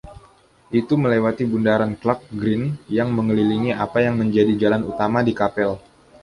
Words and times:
Itu 0.79 0.93
melewati 1.03 1.43
bundaran 1.51 1.91
Clark 2.01 2.21
Green, 2.39 2.63
yang 2.97 3.09
mengelilingi 3.17 3.69
apa 3.85 3.97
yang 4.05 4.15
menjadi 4.21 4.53
jalan 4.61 4.81
utama 4.91 5.19
di 5.27 5.33
Kapel. 5.39 5.71